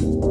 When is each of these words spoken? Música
Música 0.00 0.27